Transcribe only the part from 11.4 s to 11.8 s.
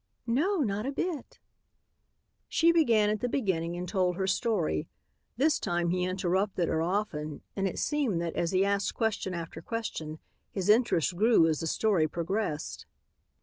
as the